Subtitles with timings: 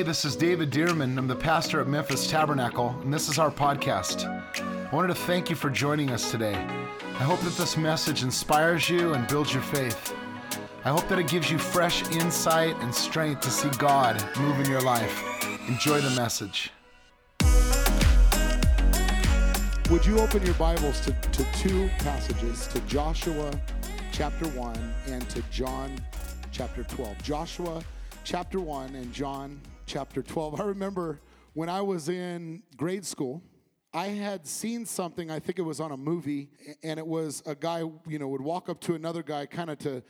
[0.00, 1.18] Hey, this is David Dearman.
[1.18, 4.24] I'm the pastor at Memphis Tabernacle, and this is our podcast.
[4.24, 6.54] I wanted to thank you for joining us today.
[6.54, 10.14] I hope that this message inspires you and builds your faith.
[10.86, 14.70] I hope that it gives you fresh insight and strength to see God move in
[14.70, 15.44] your life.
[15.68, 16.70] Enjoy the message.
[19.90, 23.50] Would you open your Bibles to, to two passages, to Joshua
[24.12, 25.94] chapter 1 and to John
[26.52, 27.22] chapter 12?
[27.22, 27.82] Joshua
[28.24, 29.60] chapter 1 and John
[29.90, 30.60] chapter 12.
[30.60, 31.20] I remember
[31.52, 33.42] when I was in grade school,
[33.92, 36.48] I had seen something, I think it was on a movie,
[36.84, 39.80] and it was a guy, you know, would walk up to another guy kind of
[39.80, 40.04] to,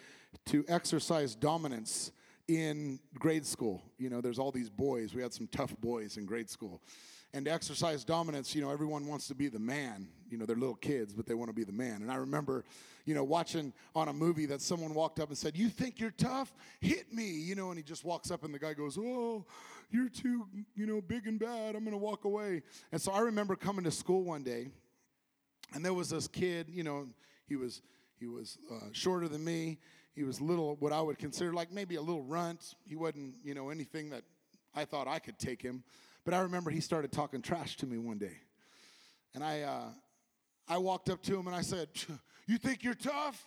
[0.48, 2.12] to exercise dominance
[2.47, 3.83] in grade school.
[3.97, 5.15] You know, there's all these boys.
[5.15, 6.83] We had some tough boys in grade school
[7.33, 10.09] and to exercise dominance, you know, everyone wants to be the man.
[10.29, 12.02] You know, they're little kids, but they want to be the man.
[12.02, 12.65] And I remember,
[13.05, 16.11] you know, watching on a movie that someone walked up and said, You think you're
[16.11, 16.52] tough?
[16.80, 19.45] Hit me, you know, and he just walks up and the guy goes, Oh,
[19.91, 21.74] you're too, you know, big and bad.
[21.74, 22.63] I'm going to walk away.
[22.93, 24.69] And so I remember coming to school one day,
[25.74, 27.09] and there was this kid, you know,
[27.47, 27.82] he was.
[28.21, 29.79] He was uh, shorter than me.
[30.15, 32.74] He was little, what I would consider like maybe a little runt.
[32.85, 34.24] He wasn't, you know, anything that
[34.74, 35.82] I thought I could take him.
[36.24, 38.37] But I remember he started talking trash to me one day.
[39.35, 39.85] And I, uh,
[40.68, 41.88] I walked up to him and I said,
[42.46, 43.46] You think you're tough?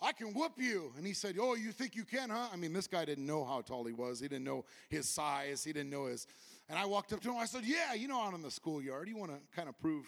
[0.00, 0.92] I can whoop you.
[0.96, 2.48] And he said, Oh, you think you can, huh?
[2.52, 4.20] I mean, this guy didn't know how tall he was.
[4.20, 5.64] He didn't know his size.
[5.64, 6.26] He didn't know his.
[6.68, 7.36] And I walked up to him.
[7.36, 10.06] I said, Yeah, you know, out in the schoolyard, you want to kind of prove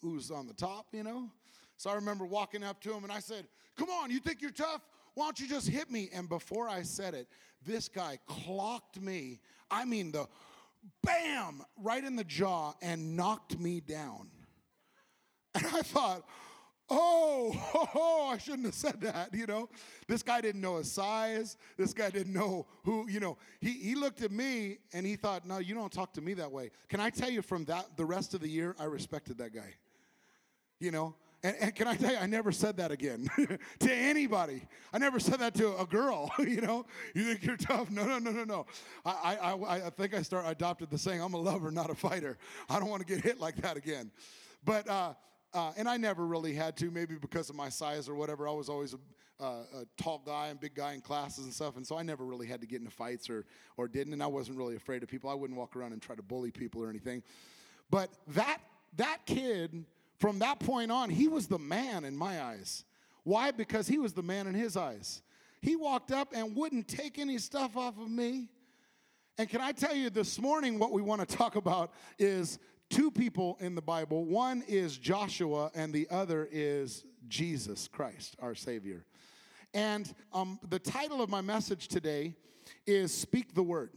[0.00, 1.30] who's on the top, you know?
[1.76, 4.50] So I remember walking up to him and I said, Come on, you think you're
[4.50, 4.82] tough?
[5.14, 6.10] Why don't you just hit me?
[6.12, 7.28] And before I said it,
[7.64, 9.40] this guy clocked me.
[9.70, 10.26] I mean, the
[11.02, 14.28] bam, right in the jaw and knocked me down.
[15.54, 16.24] And I thought,
[16.88, 19.68] oh, oh, I shouldn't have said that, you know.
[20.08, 21.56] This guy didn't know his size.
[21.76, 23.36] This guy didn't know who, you know.
[23.60, 26.50] He, he looked at me and he thought, no, you don't talk to me that
[26.50, 26.70] way.
[26.88, 29.74] Can I tell you from that, the rest of the year, I respected that guy.
[30.80, 33.28] You know, and, and, can I tell you, I never said that again
[33.80, 34.62] to anybody.
[34.92, 36.30] I never said that to a girl.
[36.38, 37.90] you know, you think you're tough?
[37.90, 38.66] No, no, no, no, no.
[39.04, 41.94] I, I, I think I start I adopted the saying, "I'm a lover, not a
[41.94, 42.38] fighter."
[42.70, 44.12] I don't want to get hit like that again.
[44.64, 45.14] But uh,
[45.52, 48.48] uh, and I never really had to, maybe because of my size or whatever.
[48.48, 51.76] I was always a, uh, a, tall guy and big guy in classes and stuff,
[51.76, 54.12] and so I never really had to get into fights or or didn't.
[54.12, 55.28] And I wasn't really afraid of people.
[55.28, 57.22] I wouldn't walk around and try to bully people or anything.
[57.90, 58.58] But that
[58.96, 59.84] that kid
[60.22, 62.84] from that point on, he was the man in my eyes.
[63.24, 63.50] Why?
[63.50, 65.20] Because he was the man in his eyes.
[65.60, 68.48] He walked up and wouldn't take any stuff off of me.
[69.36, 73.10] And can I tell you this morning, what we want to talk about is two
[73.10, 74.24] people in the Bible.
[74.24, 79.04] One is Joshua, and the other is Jesus Christ, our Savior.
[79.74, 82.36] And um, the title of my message today
[82.86, 83.90] is Speak the Word.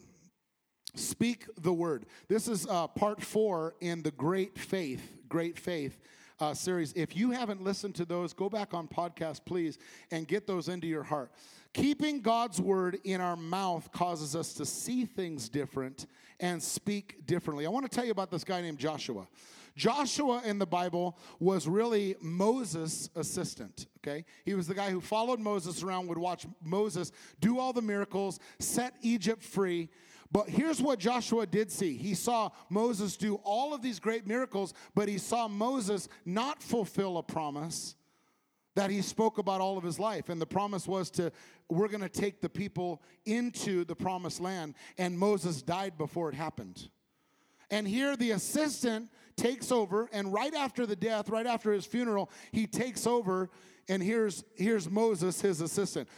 [0.95, 2.05] Speak the Word.
[2.27, 5.99] This is uh, part four in the Great Faith, Great Faith
[6.39, 6.93] uh, series.
[6.93, 9.77] If you haven't listened to those, go back on podcast, please,
[10.11, 11.31] and get those into your heart.
[11.73, 16.07] Keeping God's word in our mouth causes us to see things different
[16.39, 17.65] and speak differently.
[17.65, 19.27] I want to tell you about this guy named Joshua.
[19.75, 24.23] Joshua in the Bible was really Moses' assistant, okay?
[24.45, 28.39] He was the guy who followed Moses around, would watch Moses do all the miracles,
[28.59, 29.89] set Egypt free,
[30.35, 34.73] but here's what Joshua did see he saw Moses do all of these great miracles,
[34.93, 37.95] but he saw Moses not fulfill a promise
[38.75, 40.27] that he spoke about all of his life.
[40.27, 41.31] And the promise was to,
[41.69, 44.75] we're going to take the people into the promised land.
[44.97, 46.89] And Moses died before it happened.
[47.71, 52.29] And here the assistant takes over, and right after the death, right after his funeral,
[52.51, 53.49] he takes over,
[53.87, 56.09] and here's, here's Moses, his assistant.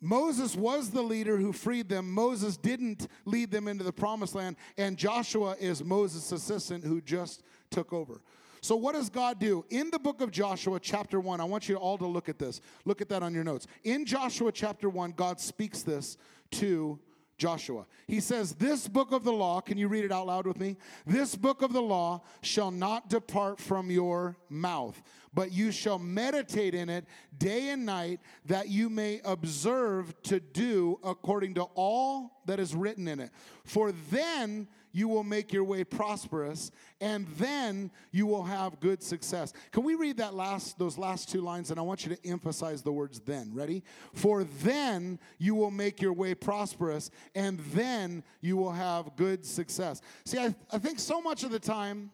[0.00, 2.10] Moses was the leader who freed them.
[2.12, 7.42] Moses didn't lead them into the promised land, and Joshua is Moses' assistant who just
[7.70, 8.20] took over.
[8.60, 9.64] So, what does God do?
[9.70, 12.60] In the book of Joshua, chapter 1, I want you all to look at this.
[12.84, 13.66] Look at that on your notes.
[13.84, 16.16] In Joshua, chapter 1, God speaks this
[16.52, 16.98] to
[17.38, 17.86] Joshua.
[18.08, 20.76] He says, This book of the law, can you read it out loud with me?
[21.06, 25.00] This book of the law shall not depart from your mouth,
[25.34, 27.04] but you shall meditate in it
[27.36, 33.06] day and night, that you may observe to do according to all that is written
[33.08, 33.30] in it.
[33.64, 36.70] For then you will make your way prosperous,
[37.00, 39.52] and then you will have good success.
[39.70, 42.82] Can we read that last those last two lines and I want you to emphasize
[42.82, 43.50] the words then.
[43.54, 43.84] Ready?
[44.14, 50.00] For then you will make your way prosperous, and then you will have good success.
[50.24, 52.10] See, I, I think so much of the time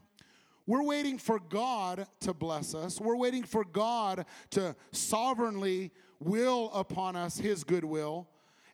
[0.66, 3.00] we're waiting for God to bless us.
[3.00, 8.28] We're waiting for God to sovereignly will upon us his goodwill.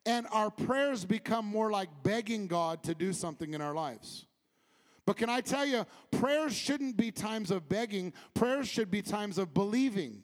[0.06, 4.26] And our prayers become more like begging God to do something in our lives.
[5.04, 9.38] But can I tell you, prayers shouldn't be times of begging, prayers should be times
[9.38, 10.22] of believing.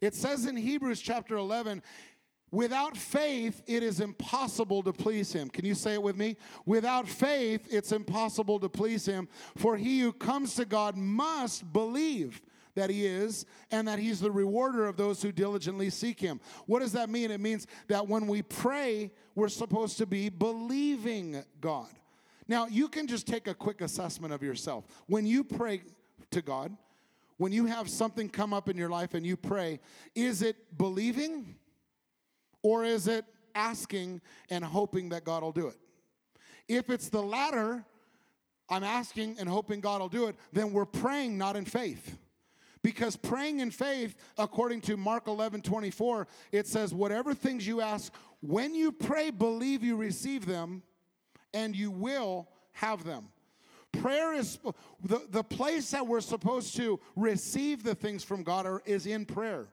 [0.00, 1.82] It says in Hebrews chapter 11,
[2.52, 5.48] Without faith, it is impossible to please him.
[5.48, 6.36] Can you say it with me?
[6.66, 9.28] Without faith, it's impossible to please him.
[9.56, 12.42] For he who comes to God must believe
[12.74, 16.40] that he is and that he's the rewarder of those who diligently seek him.
[16.66, 17.30] What does that mean?
[17.30, 21.88] It means that when we pray, we're supposed to be believing God.
[22.48, 24.84] Now, you can just take a quick assessment of yourself.
[25.06, 25.82] When you pray
[26.32, 26.76] to God,
[27.36, 29.78] when you have something come up in your life and you pray,
[30.16, 31.54] is it believing?
[32.62, 33.24] Or is it
[33.54, 35.76] asking and hoping that God will do it?
[36.68, 37.84] If it's the latter,
[38.68, 42.16] I'm asking and hoping God will do it, then we're praying not in faith.
[42.82, 48.12] Because praying in faith, according to Mark 11 24, it says, Whatever things you ask,
[48.40, 50.82] when you pray, believe you receive them,
[51.52, 53.28] and you will have them.
[53.92, 54.58] Prayer is
[55.04, 59.26] the, the place that we're supposed to receive the things from God are, is in
[59.26, 59.66] prayer.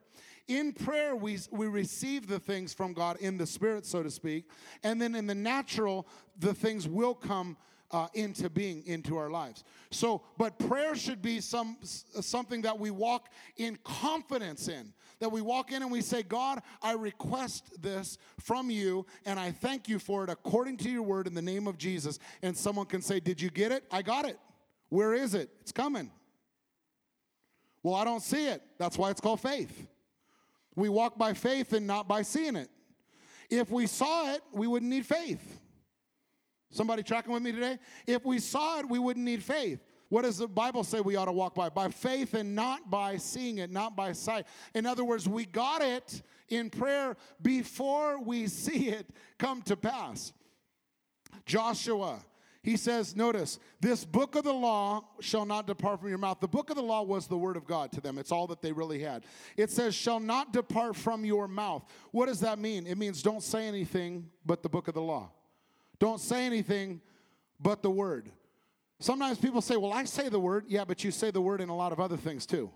[0.48, 4.50] In prayer, we, we receive the things from God in the spirit, so to speak.
[4.84, 6.08] And then in the natural,
[6.40, 7.58] the things will come
[7.92, 9.64] uh, into being into our lives.
[9.92, 14.94] So, but prayer should be some something that we walk in confidence in.
[15.20, 19.52] That we walk in and we say, God, I request this from you, and I
[19.52, 22.20] thank you for it according to your word in the name of Jesus.
[22.42, 23.84] And someone can say, Did you get it?
[23.92, 24.38] I got it.
[24.90, 25.50] Where is it?
[25.62, 26.12] It's coming.
[27.84, 28.62] Well, I don't see it.
[28.78, 29.88] That's why it's called faith.
[30.78, 32.70] We walk by faith and not by seeing it.
[33.50, 35.60] If we saw it, we wouldn't need faith.
[36.70, 37.80] Somebody tracking with me today?
[38.06, 39.80] If we saw it, we wouldn't need faith.
[40.10, 41.70] What does the Bible say we ought to walk by?
[41.70, 44.46] By faith and not by seeing it, not by sight.
[44.76, 49.10] In other words, we got it in prayer before we see it
[49.40, 50.32] come to pass.
[51.46, 52.20] Joshua
[52.68, 56.42] he says, notice, this book of the law shall not depart from your mouth.
[56.42, 58.18] The book of the law was the word of God to them.
[58.18, 59.24] It's all that they really had.
[59.56, 61.86] It says, shall not depart from your mouth.
[62.12, 62.86] What does that mean?
[62.86, 65.32] It means don't say anything but the book of the law.
[65.98, 67.00] Don't say anything
[67.58, 68.30] but the word.
[69.00, 70.66] Sometimes people say, well, I say the word.
[70.68, 72.70] Yeah, but you say the word in a lot of other things too.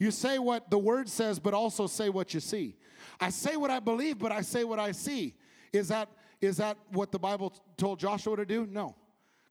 [0.00, 2.74] You say what the word says, but also say what you see.
[3.20, 5.36] I say what I believe, but I say what I see.
[5.72, 6.08] Is that
[6.40, 8.66] is that what the Bible told Joshua to do?
[8.70, 8.96] No.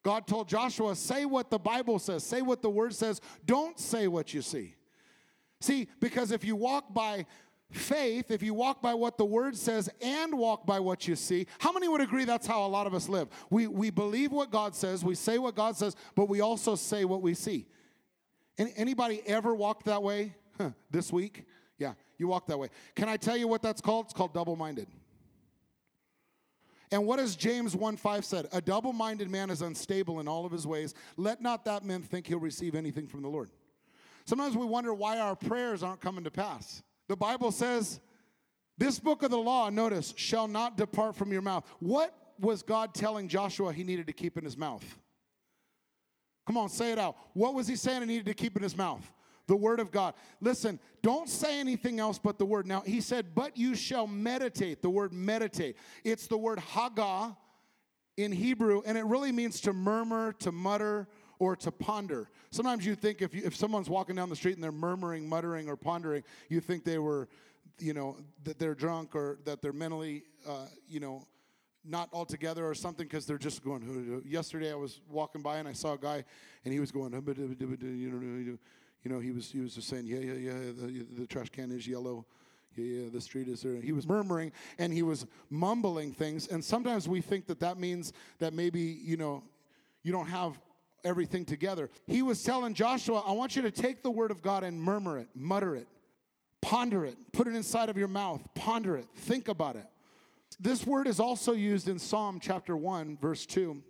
[0.04, 4.08] God told Joshua, say what the Bible says, say what the word says, don't say
[4.08, 4.76] what you see.
[5.62, 7.26] See, because if you walk by
[7.72, 11.48] faith, if you walk by what the word says and walk by what you see,
[11.58, 13.30] how many would agree that's how a lot of us live?
[13.50, 17.06] We, we believe what God says, we say what God says, but we also say
[17.06, 17.66] what we see.
[18.58, 21.46] Any, anybody ever walked that way huh, this week?
[21.80, 22.68] Yeah, you walk that way.
[22.94, 24.06] Can I tell you what that's called?
[24.06, 24.88] It's called double minded.
[26.94, 28.48] And what does James 1 5 said?
[28.52, 30.94] A double minded man is unstable in all of his ways.
[31.18, 33.50] Let not that man think he'll receive anything from the Lord.
[34.26, 36.84] Sometimes we wonder why our prayers aren't coming to pass.
[37.08, 38.00] The Bible says,
[38.78, 41.66] This book of the law, notice, shall not depart from your mouth.
[41.80, 44.86] What was God telling Joshua he needed to keep in his mouth?
[46.46, 47.18] Come on, say it out.
[47.34, 49.12] What was he saying he needed to keep in his mouth?
[49.48, 50.14] The word of God.
[50.42, 52.66] Listen, don't say anything else but the word.
[52.66, 54.82] Now, he said, but you shall meditate.
[54.82, 55.76] The word meditate.
[56.04, 57.36] It's the word haggah
[58.18, 61.08] in Hebrew, and it really means to murmur, to mutter,
[61.40, 62.30] or to ponder.
[62.52, 65.68] Sometimes you think if, you, if someone's walking down the street and they're murmuring, muttering,
[65.68, 67.28] or pondering, you think they were,
[67.80, 71.26] you know, that they're drunk or that they're mentally, uh, you know,
[71.84, 74.22] not all together or something because they're just going.
[74.26, 76.24] Yesterday I was walking by and I saw a guy
[76.64, 77.14] and he was going,
[79.04, 81.72] you know, he was he was just saying, yeah, yeah, yeah, the, the trash can
[81.72, 82.26] is yellow.
[82.76, 83.76] Yeah, yeah, the street is there.
[83.76, 86.48] He was murmuring and he was mumbling things.
[86.48, 89.44] And sometimes we think that that means that maybe, you know,
[90.02, 90.60] you don't have
[91.04, 91.92] everything together.
[92.08, 95.20] He was telling Joshua, I want you to take the word of God and murmur
[95.20, 95.88] it, mutter it,
[96.62, 99.86] ponder it, put it inside of your mouth, ponder it, think about it.
[100.60, 103.84] This word is also used in Psalm chapter 1, verse 2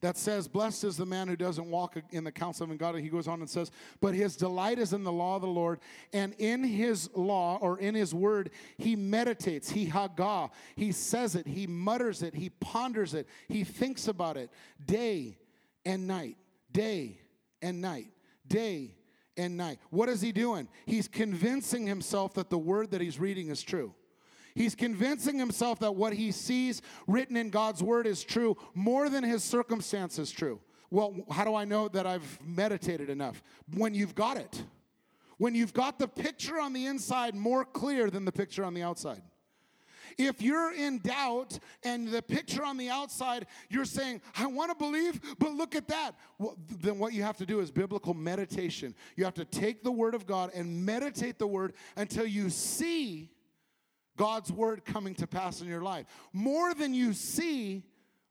[0.00, 3.02] that says, Blessed is the man who doesn't walk in the counsel of ungodly.
[3.02, 5.80] He goes on and says, But his delight is in the law of the Lord,
[6.12, 11.46] and in his law or in his word, he meditates, he haggah, he says it,
[11.46, 14.50] he mutters it, he ponders it, he thinks about it
[14.84, 15.38] day
[15.84, 16.36] and night,
[16.72, 17.18] day
[17.60, 18.08] and night,
[18.46, 18.94] day
[19.36, 19.78] and night.
[19.90, 20.68] What is he doing?
[20.86, 23.94] He's convincing himself that the word that he's reading is true.
[24.60, 29.24] He's convincing himself that what he sees written in God's word is true more than
[29.24, 30.60] his circumstance is true.
[30.90, 33.42] Well, how do I know that I've meditated enough?
[33.74, 34.62] When you've got it.
[35.38, 38.82] When you've got the picture on the inside more clear than the picture on the
[38.82, 39.22] outside.
[40.18, 44.76] If you're in doubt and the picture on the outside, you're saying, I want to
[44.76, 46.16] believe, but look at that.
[46.36, 48.94] Well, then what you have to do is biblical meditation.
[49.16, 53.30] You have to take the word of God and meditate the word until you see
[54.20, 56.04] God's word coming to pass in your life.
[56.34, 57.82] More than you see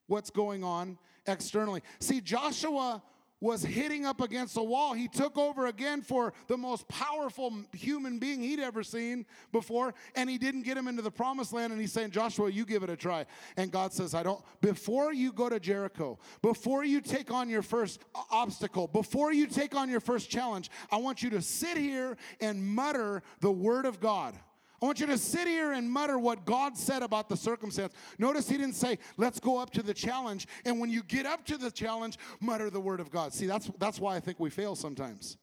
[0.06, 1.82] what's going on externally.
[2.00, 3.02] See, Joshua
[3.42, 4.94] was hitting up against a wall.
[4.94, 10.30] He took over again for the most powerful human being he'd ever seen before, and
[10.30, 11.74] he didn't get him into the promised land.
[11.74, 13.26] And he's saying, Joshua, you give it a try.
[13.58, 17.64] And God says, I don't, before you go to Jericho, before you take on your
[17.64, 22.16] first obstacle, before you take on your first challenge, I want you to sit here
[22.40, 24.36] and mutter the word of God.
[24.82, 27.94] I want you to sit here and mutter what God said about the circumstance.
[28.18, 30.48] Notice he didn't say, let's go up to the challenge.
[30.64, 33.34] And when you get up to the challenge, mutter the word of God.
[33.34, 35.38] See, that's, that's why I think we fail sometimes,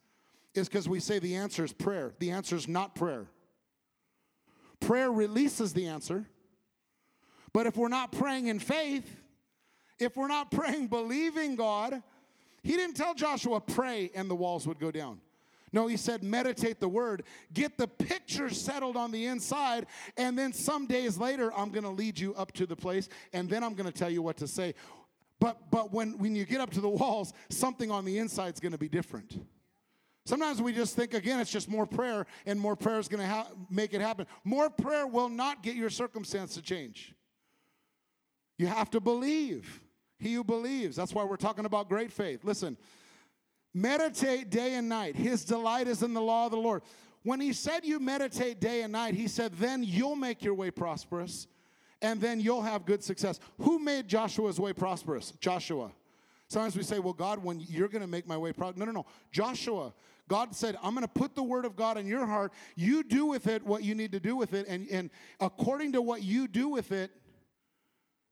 [0.54, 2.14] is because we say the answer is prayer.
[2.18, 3.26] The answer is not prayer.
[4.80, 6.26] Prayer releases the answer.
[7.52, 9.16] But if we're not praying in faith,
[9.98, 12.02] if we're not praying believing God,
[12.62, 15.20] he didn't tell Joshua, pray and the walls would go down.
[15.72, 20.52] No, he said, meditate the word, get the picture settled on the inside, and then
[20.52, 23.74] some days later, I'm going to lead you up to the place, and then I'm
[23.74, 24.74] going to tell you what to say.
[25.38, 28.60] But, but when, when you get up to the walls, something on the inside is
[28.60, 29.38] going to be different.
[30.24, 33.28] Sometimes we just think, again, it's just more prayer, and more prayer is going to
[33.28, 34.26] ha- make it happen.
[34.44, 37.14] More prayer will not get your circumstance to change.
[38.58, 39.82] You have to believe.
[40.18, 40.96] He who believes.
[40.96, 42.42] That's why we're talking about great faith.
[42.42, 42.76] Listen,
[43.76, 45.14] Meditate day and night.
[45.16, 46.80] His delight is in the law of the Lord.
[47.24, 50.70] When he said you meditate day and night, he said, then you'll make your way
[50.70, 51.46] prosperous
[52.00, 53.38] and then you'll have good success.
[53.58, 55.34] Who made Joshua's way prosperous?
[55.40, 55.92] Joshua.
[56.48, 58.78] Sometimes we say, well, God, when you're going to make my way prosperous.
[58.78, 59.06] No, no, no.
[59.30, 59.92] Joshua.
[60.26, 62.54] God said, I'm going to put the word of God in your heart.
[62.76, 64.66] You do with it what you need to do with it.
[64.68, 67.10] And, and according to what you do with it,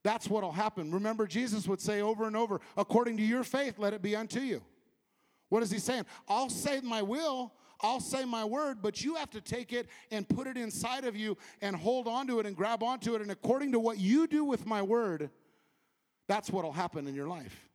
[0.05, 0.91] that's what will happen.
[0.91, 4.41] Remember, Jesus would say over and over, according to your faith, let it be unto
[4.41, 4.63] you.
[5.55, 6.05] What is he saying?
[6.29, 10.29] I'll say my will, I'll say my word, but you have to take it and
[10.29, 13.23] put it inside of you and hold on to it and grab onto it.
[13.23, 15.31] And according to what you do with my word,
[16.27, 17.69] that's what will happen in your life.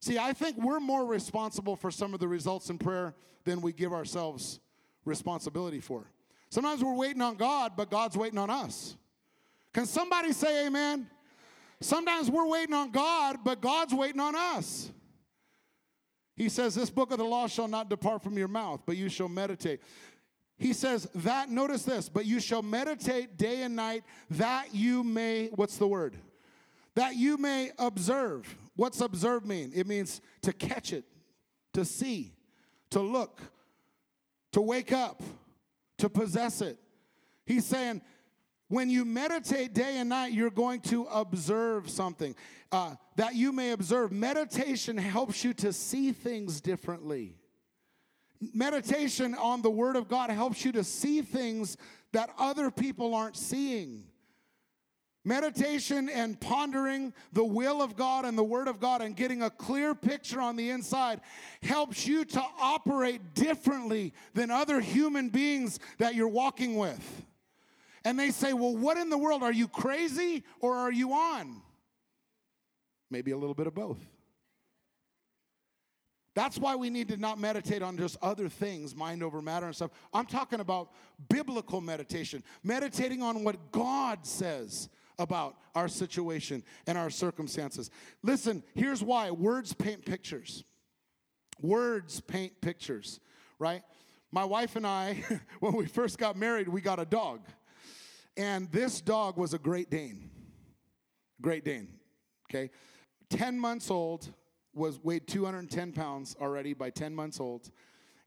[0.00, 3.72] See, I think we're more responsible for some of the results in prayer than we
[3.72, 4.60] give ourselves
[5.04, 6.04] responsibility for.
[6.50, 8.96] Sometimes we're waiting on God, but God's waiting on us.
[9.72, 11.08] Can somebody say amen?
[11.80, 14.92] Sometimes we're waiting on God, but God's waiting on us.
[16.38, 19.08] He says, This book of the law shall not depart from your mouth, but you
[19.08, 19.80] shall meditate.
[20.56, 25.48] He says that, notice this, but you shall meditate day and night that you may,
[25.54, 26.16] what's the word?
[26.94, 28.56] That you may observe.
[28.74, 29.72] What's observe mean?
[29.74, 31.04] It means to catch it,
[31.74, 32.34] to see,
[32.90, 33.40] to look,
[34.52, 35.22] to wake up,
[35.98, 36.78] to possess it.
[37.46, 38.02] He's saying,
[38.68, 42.34] when you meditate day and night, you're going to observe something.
[42.70, 44.12] Uh, that you may observe.
[44.12, 47.34] Meditation helps you to see things differently.
[48.52, 51.78] Meditation on the Word of God helps you to see things
[52.12, 54.04] that other people aren't seeing.
[55.24, 59.50] Meditation and pondering the will of God and the Word of God and getting a
[59.50, 61.20] clear picture on the inside
[61.62, 67.26] helps you to operate differently than other human beings that you're walking with
[68.08, 69.42] and they say, Well, what in the world?
[69.42, 71.60] Are you crazy or are you on?
[73.10, 73.98] Maybe a little bit of both.
[76.34, 79.76] That's why we need to not meditate on just other things, mind over matter and
[79.76, 79.90] stuff.
[80.14, 80.90] I'm talking about
[81.28, 84.88] biblical meditation, meditating on what God says
[85.18, 87.90] about our situation and our circumstances.
[88.22, 90.64] Listen, here's why words paint pictures.
[91.60, 93.20] Words paint pictures,
[93.58, 93.82] right?
[94.32, 95.22] My wife and I,
[95.60, 97.40] when we first got married, we got a dog.
[98.38, 100.30] And this dog was a Great Dane.
[101.42, 101.88] Great Dane,
[102.48, 102.70] okay?
[103.30, 104.28] 10 months old,
[104.74, 107.70] was weighed 210 pounds already by 10 months old,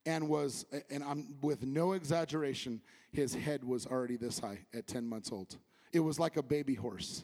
[0.06, 2.82] and was, and I'm with no exaggeration,
[3.13, 5.58] his head was already this high at 10 months old.
[5.94, 7.24] It was like a baby horse.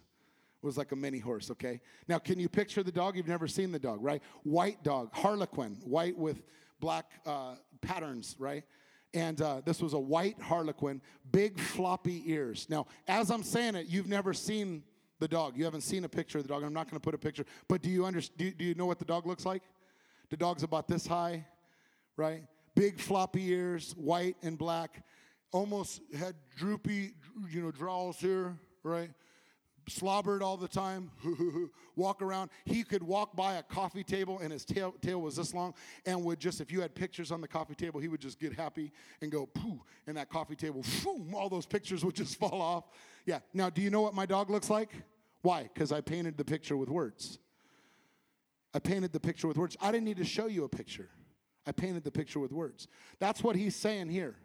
[0.61, 1.81] It was like a mini horse, okay?
[2.07, 3.17] Now, can you picture the dog?
[3.17, 4.21] You've never seen the dog, right?
[4.43, 6.41] White dog, harlequin, white with
[6.79, 8.63] black uh, patterns, right?
[9.17, 12.67] And uh, this was a white harlequin, big floppy ears.
[12.69, 14.83] Now, as I'm saying it, you've never seen
[15.19, 15.57] the dog.
[15.57, 16.61] You haven't seen a picture of the dog.
[16.61, 18.37] I'm not going to put a picture, but do you understand?
[18.37, 19.63] Do, do you know what the dog looks like?
[20.29, 21.47] The dog's about this high,
[22.15, 22.43] right?
[22.75, 25.03] Big floppy ears, white and black.
[25.51, 27.15] Almost had droopy,
[27.49, 29.09] you know, draws here, right?
[29.87, 31.11] Slobbered all the time,
[31.95, 32.49] walk around.
[32.65, 35.73] He could walk by a coffee table and his tail, tail was this long
[36.05, 38.53] and would just, if you had pictures on the coffee table, he would just get
[38.53, 38.91] happy
[39.21, 42.85] and go poo, and that coffee table, boom, all those pictures would just fall off.
[43.25, 43.39] Yeah.
[43.53, 44.91] Now, do you know what my dog looks like?
[45.41, 45.63] Why?
[45.63, 47.39] Because I painted the picture with words.
[48.73, 49.77] I painted the picture with words.
[49.81, 51.09] I didn't need to show you a picture.
[51.65, 52.87] I painted the picture with words.
[53.19, 54.35] That's what he's saying here.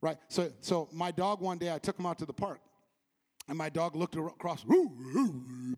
[0.00, 0.18] Right?
[0.28, 2.60] So so my dog one day I took him out to the park.
[3.48, 4.64] And my dog looked across,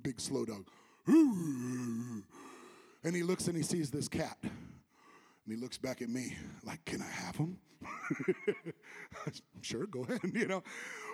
[0.03, 0.67] big slow dog.
[1.07, 2.23] And
[3.15, 4.39] he looks and he sees this cat.
[4.43, 7.59] And he looks back at me like, Can I have him?
[9.63, 10.21] sure, go ahead.
[10.35, 10.63] You know,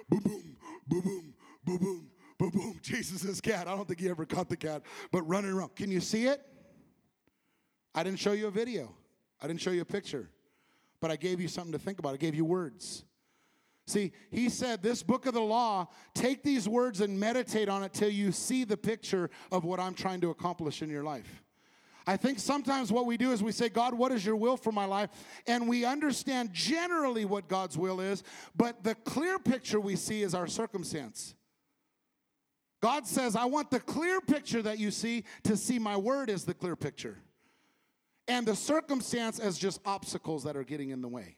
[0.09, 0.57] boom, boom,
[0.89, 2.81] boom, boom, boom, boom, boom, boom.
[2.83, 3.69] Chases this cat.
[3.69, 5.77] I don't think he ever caught the cat, but running around.
[5.77, 6.41] Can you see it?
[7.95, 8.95] I didn't show you a video,
[9.41, 10.31] I didn't show you a picture,
[11.01, 12.15] but I gave you something to think about.
[12.15, 13.05] I gave you words.
[13.87, 17.93] See, he said, This book of the law, take these words and meditate on it
[17.93, 21.43] till you see the picture of what I'm trying to accomplish in your life.
[22.07, 24.73] I think sometimes what we do is we say, God, what is your will for
[24.73, 25.11] my life?
[25.47, 28.25] And we understand generally what God's will is,
[28.57, 31.35] but the clear picture we see is our circumstance.
[32.81, 36.45] God says, I want the clear picture that you see to see my word is
[36.45, 37.19] the clear picture.
[38.27, 41.37] And the circumstance as just obstacles that are getting in the way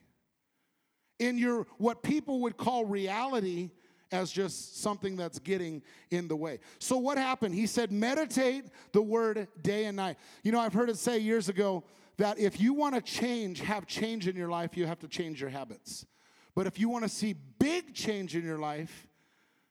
[1.19, 3.71] in your what people would call reality
[4.13, 6.61] as just something that's getting in the way.
[6.79, 7.55] So what happened?
[7.55, 10.17] He said meditate the word day and night.
[10.43, 11.85] You know, I've heard it say years ago
[12.17, 15.41] that if you want to change, have change in your life, you have to change
[15.41, 16.07] your habits.
[16.55, 19.09] But if you want to see big change in your life,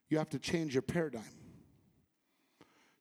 [0.10, 1.24] you have to change your paradigm.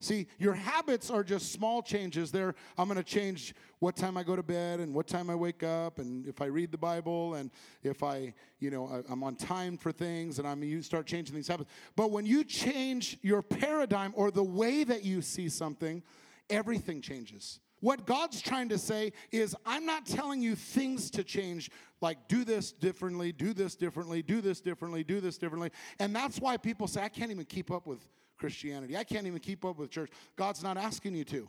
[0.02, 2.32] See, your habits are just small changes.
[2.32, 5.36] There, I'm going to change what time I go to bed and what time I
[5.36, 7.52] wake up, and if I read the Bible, and
[7.84, 11.46] if I, you know, I'm on time for things, and I'm you start changing these
[11.46, 11.70] habits.
[11.94, 16.02] But when you change your paradigm or the way that you see something,
[16.50, 17.60] everything changes.
[17.78, 22.44] What God's trying to say is, I'm not telling you things to change, like do
[22.44, 25.70] this differently, do this differently, do this differently, do this differently.
[26.00, 28.00] And that's why people say, I can't even keep up with
[28.42, 28.96] Christianity.
[28.96, 30.10] I can't even keep up with church.
[30.34, 31.48] God's not asking you to.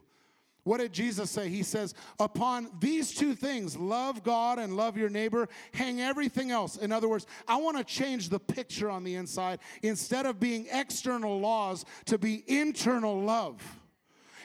[0.64, 1.50] What did Jesus say?
[1.50, 6.78] He says, Upon these two things, love God and love your neighbor, hang everything else.
[6.78, 9.58] In other words, I want to change the picture on the inside.
[9.82, 13.60] Instead of being external laws, to be internal love.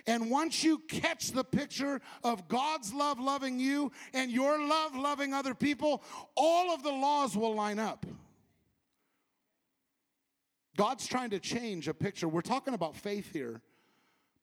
[0.06, 5.34] And once you catch the picture of God's love loving you and your love loving
[5.34, 6.02] other people,
[6.34, 8.06] all of the laws will line up.
[10.78, 12.28] God's trying to change a picture.
[12.28, 13.60] We're talking about faith here,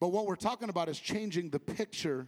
[0.01, 2.27] but what we're talking about is changing the picture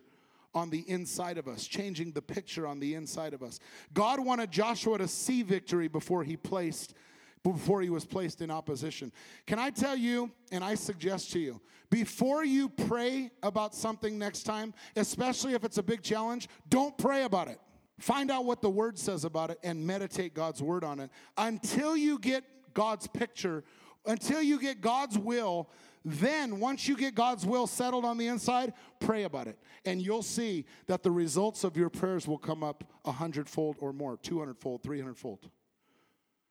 [0.55, 3.59] on the inside of us, changing the picture on the inside of us.
[3.93, 6.95] God wanted Joshua to see victory before he placed
[7.43, 9.11] before he was placed in opposition.
[9.45, 14.43] Can I tell you and I suggest to you, before you pray about something next
[14.43, 17.59] time, especially if it's a big challenge, don't pray about it.
[17.99, 21.95] Find out what the word says about it and meditate God's word on it until
[21.95, 22.43] you get
[22.73, 23.63] God's picture
[24.07, 25.69] until you get God's will,
[26.03, 29.59] then once you get God's will settled on the inside, pray about it.
[29.85, 33.91] And you'll see that the results of your prayers will come up a hundredfold or
[33.91, 35.49] more, 200 fold, 300 fold.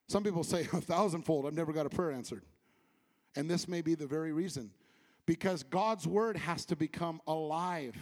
[0.09, 1.47] Some people say a thousandfold.
[1.47, 2.43] I've never got a prayer answered.
[3.35, 4.71] And this may be the very reason.
[5.25, 7.97] Because God's word has to become alive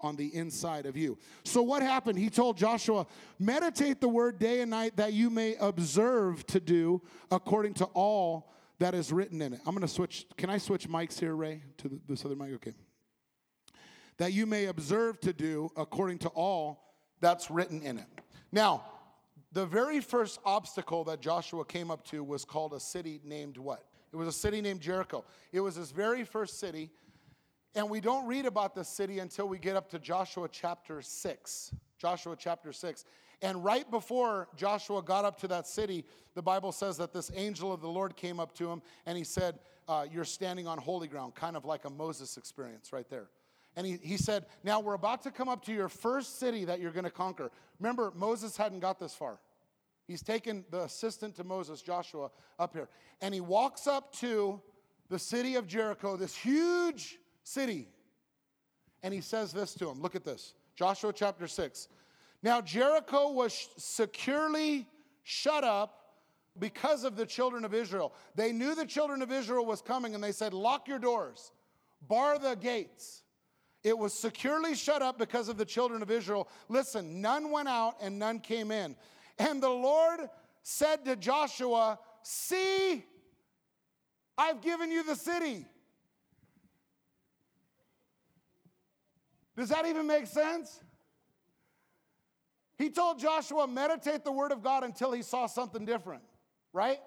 [0.00, 1.18] on the inside of you.
[1.44, 2.18] So, what happened?
[2.18, 3.06] He told Joshua,
[3.38, 8.52] Meditate the word day and night that you may observe to do according to all
[8.78, 9.60] that is written in it.
[9.66, 10.26] I'm going to switch.
[10.36, 12.54] Can I switch mics here, Ray, to this other mic?
[12.54, 12.74] Okay.
[14.18, 16.82] That you may observe to do according to all
[17.20, 18.06] that's written in it.
[18.50, 18.84] Now,
[19.52, 23.84] the very first obstacle that Joshua came up to was called a city named what?
[24.12, 25.24] It was a city named Jericho.
[25.52, 26.90] It was his very first city.
[27.74, 31.74] And we don't read about the city until we get up to Joshua chapter 6.
[31.98, 33.04] Joshua chapter 6.
[33.42, 37.72] And right before Joshua got up to that city, the Bible says that this angel
[37.72, 41.08] of the Lord came up to him and he said, uh, You're standing on holy
[41.08, 43.28] ground, kind of like a Moses experience right there.
[43.74, 46.80] And he, he said, Now we're about to come up to your first city that
[46.80, 47.50] you're going to conquer.
[47.80, 49.40] Remember, Moses hadn't got this far.
[50.06, 52.88] He's taken the assistant to Moses, Joshua, up here.
[53.20, 54.60] And he walks up to
[55.08, 57.88] the city of Jericho, this huge city.
[59.02, 60.00] And he says this to him.
[60.00, 61.88] Look at this Joshua chapter 6.
[62.42, 64.86] Now, Jericho was securely
[65.22, 66.02] shut up
[66.58, 68.12] because of the children of Israel.
[68.34, 71.52] They knew the children of Israel was coming and they said, Lock your doors,
[72.08, 73.22] bar the gates.
[73.84, 76.48] It was securely shut up because of the children of Israel.
[76.68, 78.96] Listen, none went out and none came in.
[79.38, 80.20] And the Lord
[80.62, 83.04] said to Joshua, See,
[84.38, 85.66] I've given you the city.
[89.56, 90.80] Does that even make sense?
[92.78, 96.22] He told Joshua, meditate the word of God until he saw something different,
[96.72, 96.98] right?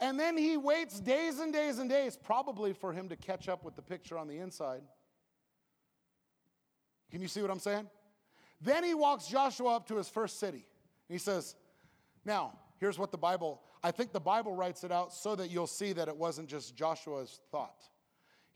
[0.00, 3.64] And then he waits days and days and days, probably for him to catch up
[3.64, 4.82] with the picture on the inside.
[7.10, 7.88] Can you see what I'm saying?
[8.60, 10.66] Then he walks Joshua up to his first city.
[11.08, 11.54] And He says,
[12.24, 15.66] Now, here's what the Bible, I think the Bible writes it out so that you'll
[15.66, 17.82] see that it wasn't just Joshua's thought.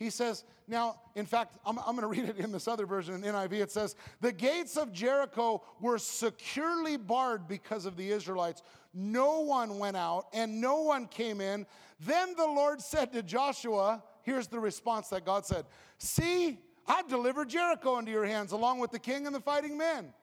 [0.01, 3.15] He says, now, in fact, I'm, I'm going to read it in this other version
[3.17, 3.53] in NIV.
[3.53, 8.63] It says, The gates of Jericho were securely barred because of the Israelites.
[8.95, 11.67] No one went out and no one came in.
[12.01, 15.67] Then the Lord said to Joshua, Here's the response that God said
[15.99, 20.15] See, I've delivered Jericho into your hands along with the king and the fighting men.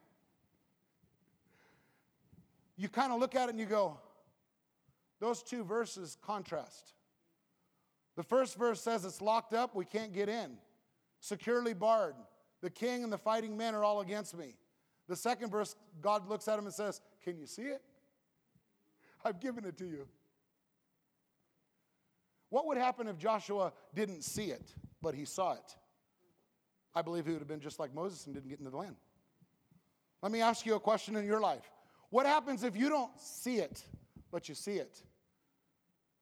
[2.77, 3.99] You kind of look at it and you go,
[5.19, 6.93] Those two verses contrast.
[8.17, 10.57] The first verse says it's locked up, we can't get in,
[11.19, 12.15] securely barred.
[12.61, 14.55] The king and the fighting men are all against me.
[15.07, 17.81] The second verse, God looks at him and says, Can you see it?
[19.23, 20.07] I've given it to you.
[22.49, 25.75] What would happen if Joshua didn't see it, but he saw it?
[26.95, 28.95] I believe he would have been just like Moses and didn't get into the land.
[30.23, 31.69] Let me ask you a question in your life.
[32.09, 33.83] What happens if you don't see it,
[34.31, 35.03] but you see it?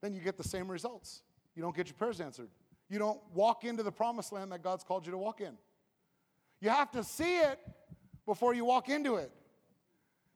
[0.01, 1.21] Then you get the same results.
[1.55, 2.49] You don't get your prayers answered.
[2.89, 5.57] You don't walk into the promised land that God's called you to walk in.
[6.61, 7.59] You have to see it
[8.25, 9.31] before you walk into it.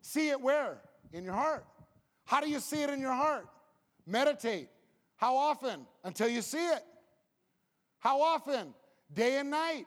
[0.02, 0.78] See it where?
[1.12, 1.66] In your heart.
[2.26, 3.48] How do you see it in your heart?
[4.06, 4.70] Meditate.
[5.18, 5.86] How often?
[6.04, 6.84] Until you see it.
[8.00, 8.74] How often?
[9.14, 9.86] Day and night.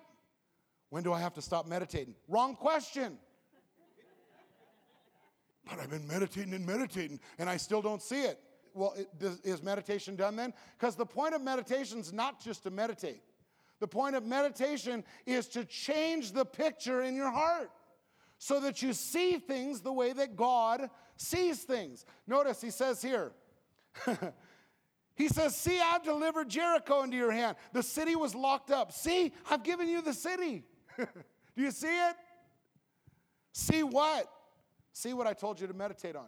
[0.91, 2.15] When do I have to stop meditating?
[2.29, 3.17] Wrong question.
[5.69, 8.39] but I've been meditating and meditating and I still don't see it
[8.75, 8.95] well,
[9.45, 10.53] is meditation done then?
[10.79, 13.23] Because the point of meditation is not just to meditate.
[13.81, 17.71] The point of meditation is to change the picture in your heart
[18.39, 22.05] so that you see things the way that God sees things.
[22.27, 23.33] Notice he says here,
[25.15, 27.57] he says, See, I've delivered Jericho into your hand.
[27.73, 28.93] The city was locked up.
[28.93, 30.65] See, I've given you the city.
[30.97, 32.17] Do you see it?
[33.53, 34.31] See what?
[34.93, 36.27] See what I told you to meditate on.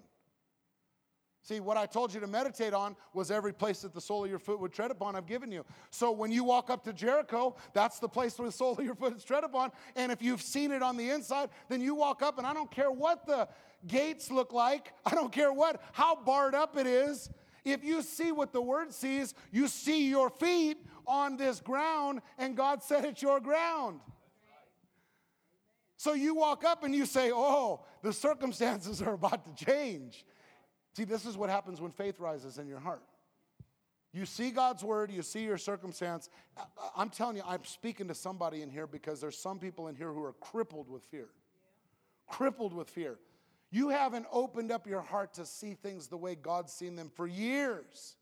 [1.44, 4.30] See, what I told you to meditate on was every place that the sole of
[4.30, 5.66] your foot would tread upon, I've given you.
[5.90, 8.94] So when you walk up to Jericho, that's the place where the sole of your
[8.94, 9.70] foot is tread upon.
[9.94, 12.70] And if you've seen it on the inside, then you walk up, and I don't
[12.70, 13.46] care what the
[13.86, 17.28] gates look like, I don't care what, how barred up it is.
[17.62, 22.56] If you see what the word sees, you see your feet on this ground, and
[22.56, 24.00] God said it's your ground.
[25.98, 30.24] So you walk up and you say, Oh, the circumstances are about to change.
[30.94, 33.02] See, this is what happens when faith rises in your heart.
[34.12, 36.30] You see God's word, you see your circumstance.
[36.96, 40.12] I'm telling you, I'm speaking to somebody in here because there's some people in here
[40.12, 41.26] who are crippled with fear.
[41.26, 42.36] Yeah.
[42.36, 43.18] Crippled with fear.
[43.72, 47.26] You haven't opened up your heart to see things the way God's seen them for
[47.26, 48.14] years.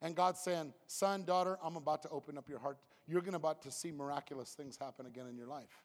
[0.00, 2.78] And God's saying, son, daughter, I'm about to open up your heart.
[3.08, 5.82] You're going to about to see miraculous things happen again in your life.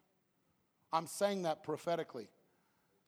[0.94, 2.30] I'm saying that prophetically.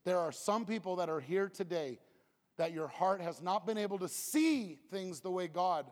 [0.06, 2.00] There are some people that are here today
[2.58, 5.86] that your heart has not been able to see things the way God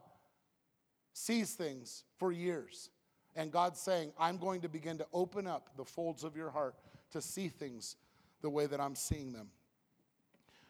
[1.14, 2.90] sees things for years.
[3.36, 6.76] And God's saying, I'm going to begin to open up the folds of your heart
[7.12, 7.96] to see things
[8.42, 9.48] the way that I'm seeing them.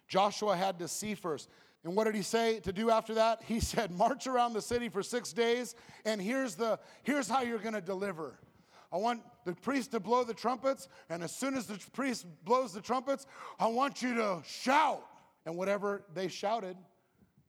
[0.08, 1.50] Joshua had to see first.
[1.84, 3.42] And what did he say to do after that?
[3.44, 5.76] He said, March around the city for six days,
[6.06, 8.40] and here's, the, here's how you're going to deliver.
[8.92, 12.74] I want the priest to blow the trumpets, and as soon as the priest blows
[12.74, 13.28] the trumpets,
[13.60, 15.06] I want you to shout.
[15.46, 16.78] And whatever they shouted,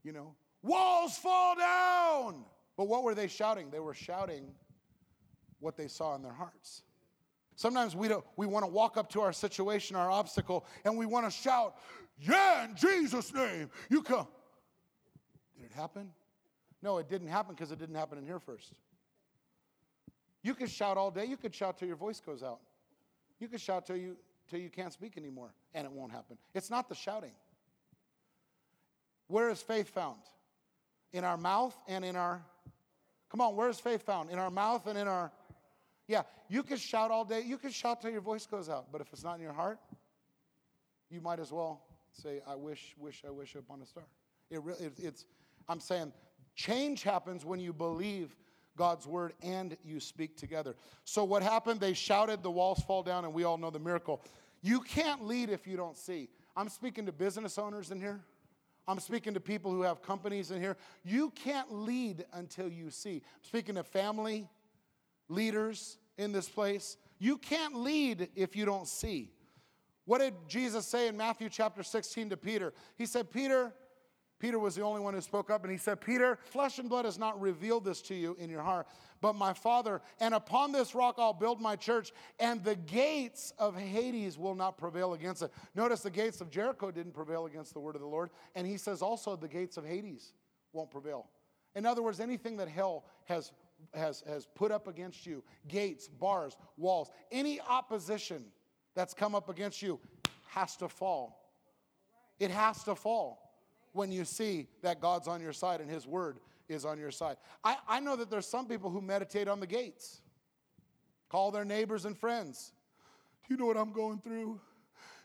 [0.03, 2.45] you know, walls fall down.
[2.77, 3.71] But what were they shouting?
[3.71, 4.53] They were shouting
[5.59, 6.83] what they saw in their hearts.
[7.57, 11.05] Sometimes we, don't, we want to walk up to our situation, our obstacle, and we
[11.05, 11.77] want to shout,
[12.19, 14.27] Yeah, in Jesus' name, you come.
[15.57, 16.11] Did it happen?
[16.83, 18.73] No, it didn't happen because it didn't happen in here first.
[20.43, 21.27] You could shout all day.
[21.27, 22.61] You could shout till your voice goes out.
[23.39, 24.17] You could shout till you,
[24.49, 26.39] till you can't speak anymore, and it won't happen.
[26.55, 27.33] It's not the shouting.
[29.31, 30.19] Where is faith found?
[31.13, 32.43] In our mouth and in our.
[33.31, 34.31] Come on, where is faith found?
[34.31, 35.31] In our mouth and in our.
[36.09, 37.43] Yeah, you can shout all day.
[37.47, 38.87] You can shout till your voice goes out.
[38.91, 39.79] But if it's not in your heart,
[41.09, 41.81] you might as well
[42.13, 44.03] say, I wish, wish, I wish upon a star.
[44.51, 45.25] It really, it, it's,
[45.69, 46.13] I'm saying
[46.57, 48.35] change happens when you believe
[48.77, 50.75] God's word and you speak together.
[51.05, 51.79] So what happened?
[51.79, 54.23] They shouted, the walls fall down, and we all know the miracle.
[54.61, 56.29] You can't lead if you don't see.
[56.57, 58.21] I'm speaking to business owners in here.
[58.91, 60.77] I'm speaking to people who have companies in here.
[61.05, 63.23] You can't lead until you see.
[63.25, 64.49] I'm speaking to family
[65.29, 66.97] leaders in this place.
[67.21, 69.31] You can't lead if you don't see.
[70.07, 72.73] What did Jesus say in Matthew chapter 16 to Peter?
[72.97, 73.73] He said, Peter,
[74.41, 77.05] Peter was the only one who spoke up, and he said, Peter, flesh and blood
[77.05, 78.89] has not revealed this to you in your heart,
[79.21, 83.77] but my Father, and upon this rock I'll build my church, and the gates of
[83.77, 85.53] Hades will not prevail against it.
[85.75, 88.79] Notice the gates of Jericho didn't prevail against the word of the Lord, and he
[88.79, 90.33] says also the gates of Hades
[90.73, 91.29] won't prevail.
[91.75, 93.53] In other words, anything that hell has,
[93.93, 98.47] has, has put up against you, gates, bars, walls, any opposition
[98.95, 100.01] that's come up against you
[100.49, 101.53] has to fall.
[102.39, 103.50] It has to fall
[103.93, 107.37] when you see that God's on your side and His Word is on your side.
[107.65, 110.21] I, I know that there's some people who meditate on the gates,
[111.29, 112.73] call their neighbors and friends.
[113.47, 114.61] Do you know what I'm going through?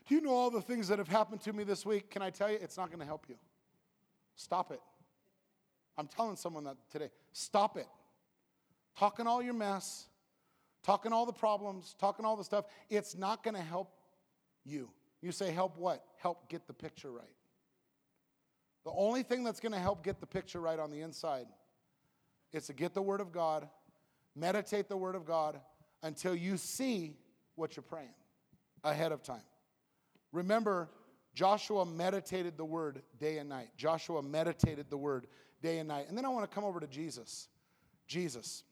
[0.08, 2.10] Do you know all the things that have happened to me this week?
[2.10, 3.36] Can I tell you, it's not going to help you.
[4.36, 4.80] Stop it.
[5.98, 7.10] I'm telling someone that today.
[7.32, 7.86] Stop it.
[8.98, 10.06] Talking all your mess,
[10.82, 13.90] talking all the problems, talking all the stuff, it's not going to help
[14.64, 14.90] you.
[15.20, 16.04] You say, help what?
[16.18, 17.24] Help get the picture right.
[18.86, 21.48] The only thing that's going to help get the picture right on the inside
[22.52, 23.68] is to get the Word of God,
[24.36, 25.58] meditate the Word of God
[26.04, 27.16] until you see
[27.56, 28.14] what you're praying
[28.84, 29.42] ahead of time.
[30.30, 30.88] Remember,
[31.34, 33.70] Joshua meditated the Word day and night.
[33.76, 35.26] Joshua meditated the Word
[35.60, 36.06] day and night.
[36.08, 37.48] And then I want to come over to Jesus.
[38.06, 38.62] Jesus.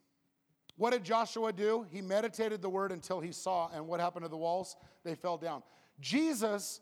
[0.76, 1.86] What did Joshua do?
[1.90, 4.76] He meditated the Word until he saw, and what happened to the walls?
[5.02, 5.64] They fell down.
[6.00, 6.80] Jesus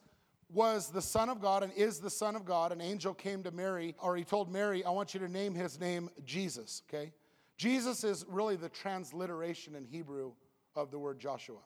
[0.53, 2.73] was the Son of God and is the Son of God.
[2.73, 5.81] An angel came to Mary, or he told Mary, I want you to name his
[5.81, 7.13] name Jesus, okay?
[7.57, 10.33] Jesus is really the transliteration in Hebrew
[10.75, 11.61] of the word Joshua.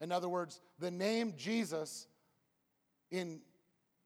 [0.00, 2.06] In other words, the name Jesus
[3.10, 3.40] in,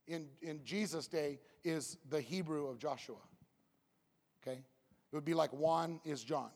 [0.07, 3.17] in, in Jesus' day is the Hebrew of Joshua.
[4.41, 4.59] Okay?
[4.59, 6.49] It would be like Juan is John.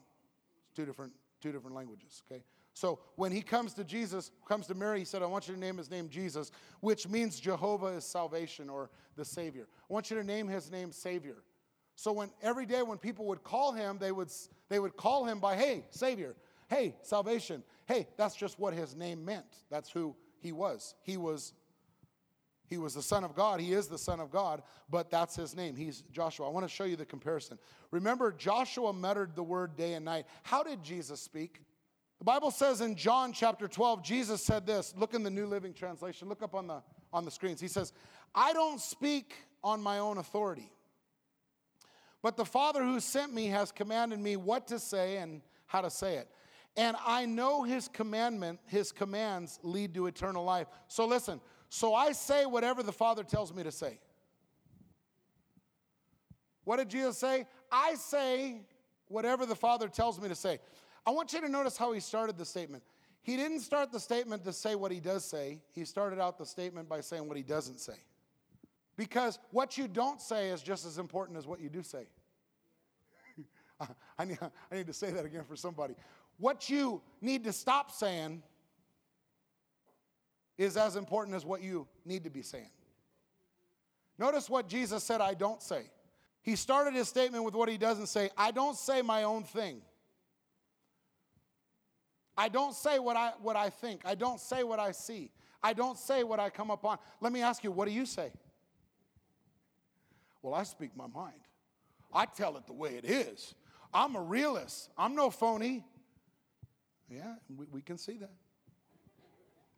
[0.63, 2.23] It's two different, two different languages.
[2.29, 2.43] Okay?
[2.75, 5.59] So when he comes to Jesus, comes to Mary, he said, I want you to
[5.59, 9.65] name his name Jesus, which means Jehovah is salvation or the Savior.
[9.89, 11.37] I want you to name his name Savior.
[11.95, 14.29] So when every day when people would call him, they would,
[14.67, 16.35] they would call him by, hey, Savior,
[16.69, 17.63] hey, salvation.
[17.85, 19.45] Hey, that's just what his name meant.
[19.71, 20.95] That's who he was.
[21.01, 21.53] He was
[22.67, 23.59] he was the son of God.
[23.59, 25.75] He is the son of God, but that's his name.
[25.75, 26.47] He's Joshua.
[26.47, 27.59] I want to show you the comparison.
[27.91, 30.25] Remember, Joshua muttered the word day and night.
[30.41, 31.61] How did Jesus speak?
[32.25, 34.95] The Bible says in John chapter 12, Jesus said this.
[34.97, 36.27] Look in the New Living Translation.
[36.27, 36.81] Look up on the,
[37.13, 37.61] on the screens.
[37.61, 37.93] He says,
[38.33, 40.71] I don't speak on my own authority,
[42.23, 45.91] but the Father who sent me has commanded me what to say and how to
[45.91, 46.27] say it.
[46.75, 50.65] And I know his commandment, his commands lead to eternal life.
[50.87, 53.99] So listen, so I say whatever the Father tells me to say.
[56.63, 57.45] What did Jesus say?
[57.71, 58.61] I say
[59.09, 60.57] whatever the Father tells me to say.
[61.05, 62.83] I want you to notice how he started the statement.
[63.21, 66.45] He didn't start the statement to say what he does say, he started out the
[66.45, 67.97] statement by saying what he doesn't say.
[68.97, 72.05] Because what you don't say is just as important as what you do say.
[74.17, 75.95] I, need, I need to say that again for somebody.
[76.37, 78.41] What you need to stop saying
[80.57, 82.69] is as important as what you need to be saying.
[84.17, 85.89] Notice what Jesus said, I don't say.
[86.41, 88.29] He started his statement with what he doesn't say.
[88.37, 89.81] I don't say my own thing.
[92.37, 94.01] I don't say what I, what I think.
[94.05, 95.31] I don't say what I see.
[95.63, 96.97] I don't say what I come upon.
[97.21, 98.31] Let me ask you, what do you say?
[100.41, 101.33] Well, I speak my mind.
[102.13, 103.55] I tell it the way it is.
[103.93, 104.89] I'm a realist.
[104.97, 105.83] I'm no phony.
[107.09, 108.33] Yeah, we, we can see that.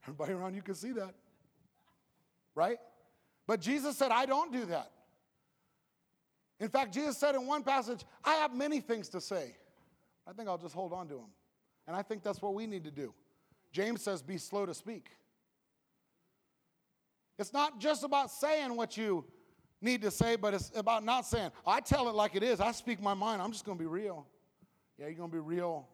[0.03, 1.13] Everybody around you can see that.
[2.55, 2.79] Right?
[3.45, 4.91] But Jesus said, I don't do that.
[6.59, 9.55] In fact, Jesus said in one passage, I have many things to say.
[10.25, 11.29] I think I'll just hold on to them.
[11.87, 13.13] And I think that's what we need to do.
[13.71, 15.09] James says, be slow to speak.
[17.39, 19.25] It's not just about saying what you
[19.81, 22.59] need to say, but it's about not saying, oh, I tell it like it is.
[22.59, 23.41] I speak my mind.
[23.41, 24.25] I'm just going to be real.
[24.97, 25.87] Yeah, you're going to be real,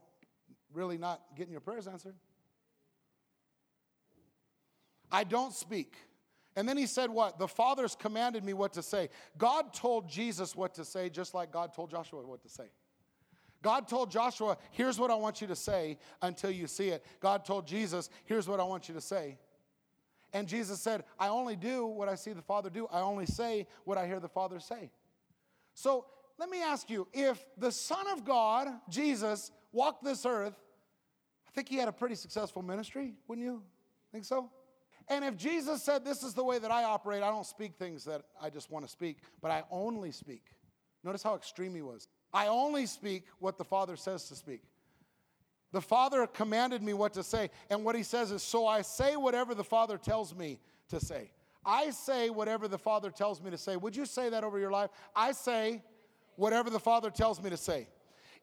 [0.74, 2.16] really not getting your prayers answered.
[5.12, 5.96] I don't speak.
[6.56, 7.38] And then he said, What?
[7.40, 9.10] The Father's commanded me what to say.
[9.38, 12.66] God told Jesus what to say, just like God told Joshua what to say.
[13.64, 17.04] God told Joshua, here's what I want you to say until you see it.
[17.20, 19.40] God told Jesus, here's what I want you to say.
[20.34, 22.88] And Jesus said, I only do what I see the Father do.
[22.92, 24.92] I only say what I hear the Father say.
[25.74, 26.06] So
[26.38, 30.56] let me ask you if the Son of God, Jesus, walked this earth,
[31.48, 33.62] I think he had a pretty successful ministry, wouldn't you
[34.12, 34.50] think so?
[35.08, 38.06] And if Jesus said, This is the way that I operate, I don't speak things
[38.06, 40.44] that I just want to speak, but I only speak.
[41.04, 42.08] Notice how extreme he was.
[42.34, 44.62] I only speak what the Father says to speak.
[45.72, 47.50] The Father commanded me what to say.
[47.70, 51.32] And what he says is, So I say whatever the Father tells me to say.
[51.66, 53.76] I say whatever the Father tells me to say.
[53.76, 54.92] Would you say that over your life?
[55.16, 55.82] I say
[56.36, 57.88] whatever the Father tells me to say.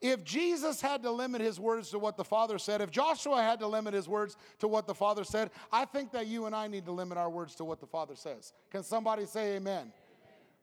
[0.01, 3.59] If Jesus had to limit his words to what the Father said, if Joshua had
[3.59, 6.67] to limit his words to what the Father said, I think that you and I
[6.67, 8.51] need to limit our words to what the Father says.
[8.71, 9.79] Can somebody say amen?
[9.79, 9.93] amen.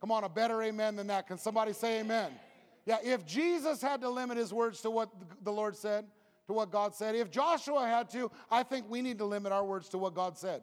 [0.01, 1.29] Come on, a better amen than that.
[1.29, 2.33] Can somebody say amen?
[2.89, 5.11] Yeah, if Jesus had to limit his words to what
[5.43, 6.07] the Lord said,
[6.47, 9.63] to what God said, if Joshua had to, I think we need to limit our
[9.63, 10.63] words to what God said.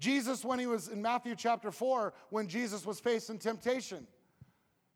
[0.00, 4.08] Jesus, when he was in Matthew chapter 4, when Jesus was facing temptation,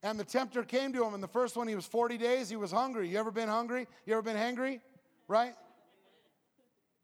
[0.02, 2.56] and the tempter came to him, and the first one, he was 40 days, he
[2.56, 3.08] was hungry.
[3.08, 3.86] You ever been hungry?
[4.04, 4.80] You ever been hangry?
[5.28, 5.54] Right?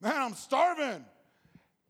[0.01, 1.05] Man, I'm starving.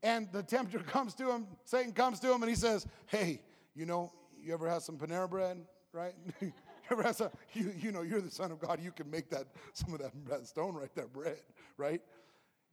[0.03, 3.41] And the tempter comes to him, Satan comes to him, and he says, Hey,
[3.73, 5.57] you know, you ever had some Panera bread,
[5.91, 6.13] right?
[7.53, 10.11] you you know, you're the Son of God, you can make that some of that,
[10.27, 11.41] that stone right there bread,
[11.77, 12.01] right?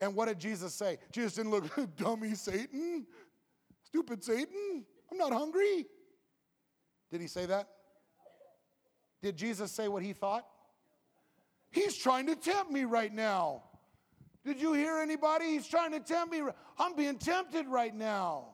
[0.00, 0.98] And what did Jesus say?
[1.12, 1.64] Jesus didn't look,
[1.96, 3.06] dummy Satan,
[3.84, 5.86] stupid Satan, I'm not hungry.
[7.10, 7.68] Did he say that?
[9.22, 10.44] Did Jesus say what he thought?
[11.70, 13.62] He's trying to tempt me right now.
[14.44, 15.46] Did you hear anybody?
[15.46, 16.42] He's trying to tempt me.
[16.78, 18.48] I'm being tempted right now.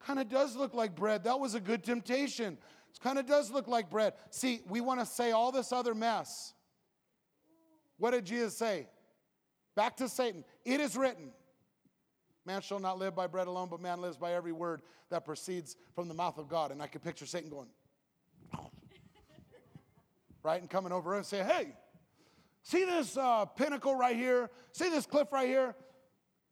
[0.00, 1.24] Kind of does look like bread.
[1.24, 2.58] That was a good temptation.
[2.92, 4.14] It kind of does look like bread.
[4.30, 6.52] See, we want to say all this other mess.
[7.98, 8.88] What did Jesus say?
[9.74, 10.44] Back to Satan.
[10.64, 11.32] It is written.
[12.44, 15.76] Man shall not live by bread alone, but man lives by every word that proceeds
[15.94, 16.70] from the mouth of God.
[16.70, 17.68] And I could picture Satan going,
[20.42, 20.60] right?
[20.60, 21.74] And coming over and say, hey,
[22.62, 24.50] see this uh, pinnacle right here?
[24.72, 25.74] See this cliff right here?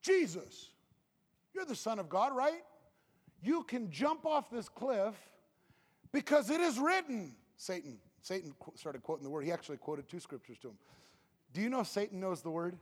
[0.03, 0.71] Jesus,
[1.55, 2.63] you're the Son of God, right?
[3.43, 5.15] You can jump off this cliff
[6.13, 7.35] because it is written.
[7.57, 9.45] Satan, Satan started quoting the word.
[9.45, 10.79] He actually quoted two scriptures to him.
[11.53, 12.77] Do you know Satan knows the word?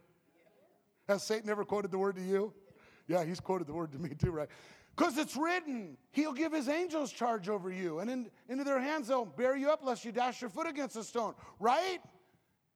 [1.09, 2.53] Has Satan ever quoted the word to you?
[3.07, 4.49] Yeah, he's quoted the word to me too, right?
[4.97, 9.09] Because it's written, He'll give His angels charge over you, and in, into their hands
[9.09, 11.99] they'll bear you up lest you dash your foot against a stone, right?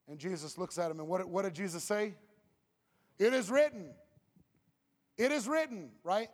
[0.08, 2.14] And Jesus looks at him, and what, what did Jesus say?
[3.18, 3.90] It is written.
[5.16, 6.28] It is written, right?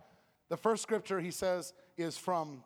[0.48, 2.62] The first scripture he says is from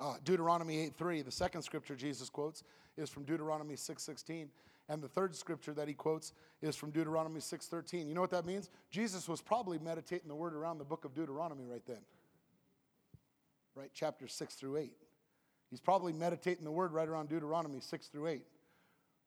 [0.00, 1.22] uh, Deuteronomy 8 3.
[1.22, 2.64] The second scripture Jesus quotes
[2.96, 4.48] is from Deuteronomy 6 16.
[4.88, 6.32] And the third scripture that he quotes
[6.62, 8.08] is from Deuteronomy 6:13.
[8.08, 8.70] You know what that means?
[8.90, 12.00] Jesus was probably meditating the word around the book of Deuteronomy right then
[13.74, 13.90] right?
[13.94, 14.92] Chapter 6 through 8.
[15.70, 18.42] He's probably meditating the word right around Deuteronomy 6 through 8.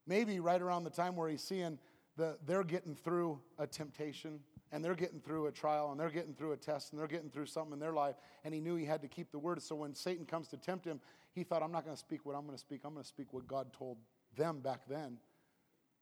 [0.06, 1.80] Maybe right around the time where he's seeing
[2.18, 4.40] the, they're getting through a temptation
[4.72, 7.30] and they're getting through a trial and they're getting through a test and they're getting
[7.30, 9.62] through something in their life and he knew he had to keep the word.
[9.62, 11.00] So when Satan comes to tempt him,
[11.34, 12.82] he thought, I'm not going to speak what I'm going to speak.
[12.84, 13.98] I'm going to speak what God told
[14.36, 15.18] them back then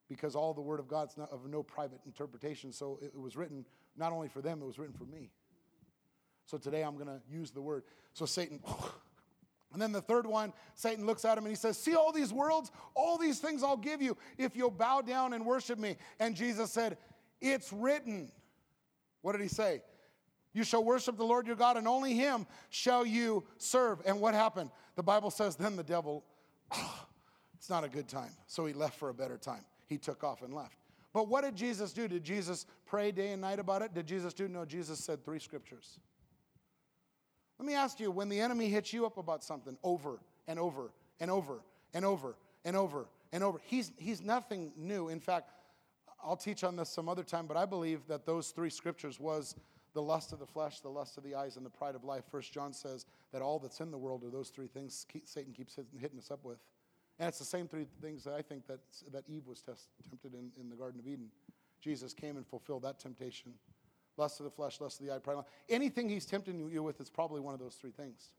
[0.10, 2.74] because all the word of God's not of no private interpretation.
[2.74, 3.65] So it was written
[3.97, 5.30] not only for them, it was written for me.
[6.45, 7.84] So today I'm going to use the word.
[8.13, 8.60] So Satan,
[9.74, 12.34] and then the third one, Satan looks at him and he says, See all these
[12.34, 15.98] worlds, all these things I'll give you if you'll bow down and worship me.
[16.20, 16.98] And Jesus said,
[17.40, 18.32] It's written.
[19.22, 19.82] What did he say?
[20.54, 24.00] You shall worship the Lord your God, and only him shall you serve.
[24.06, 24.70] And what happened?
[24.96, 26.26] The Bible says, Then the devil,
[26.72, 27.06] oh,
[27.56, 28.32] it's not a good time.
[28.48, 29.64] So he left for a better time.
[29.88, 30.76] He took off and left.
[31.14, 32.08] But what did Jesus do?
[32.08, 33.94] Did Jesus pray day and night about it?
[33.94, 34.48] Did Jesus do?
[34.48, 36.00] No, Jesus said three scriptures.
[37.62, 40.89] Let me ask you when the enemy hits you up about something over and over
[41.19, 41.60] and over
[41.93, 42.34] and over
[42.65, 45.10] and over and over, he's, he's nothing new.
[45.10, 45.52] In fact,
[46.26, 49.54] I'll teach on this some other time, but I believe that those three scriptures was
[49.93, 52.24] the lust of the flesh, the lust of the eyes, and the pride of life.
[52.32, 55.78] First John says that all that's in the world are those three things Satan keeps
[56.00, 56.58] hitting us up with.
[57.19, 58.80] And it's the same three things that I think that,
[59.13, 61.28] that Eve was test, tempted in, in the Garden of Eden.
[61.80, 63.54] Jesus came and fulfilled that temptation
[64.17, 65.38] lust of the flesh, lust of the eye, pride.
[65.69, 68.32] Anything he's tempting you with is probably one of those three things.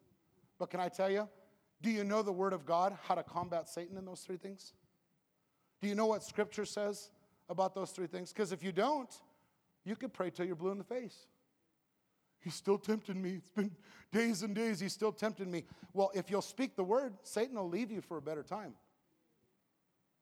[0.59, 1.29] But can I tell you,
[1.81, 4.73] do you know the Word of God, how to combat Satan in those three things?
[5.81, 7.11] Do you know what Scripture says
[7.49, 8.33] about those three things?
[8.33, 9.13] Because if you don't,
[9.85, 11.27] you could pray till you're blue in the face.
[12.41, 13.35] He's still tempting me.
[13.35, 13.71] It's been
[14.13, 14.81] days and days.
[14.81, 15.65] He's still tempting me.
[15.93, 18.75] Well, if you'll speak the word, Satan will leave you for a better time.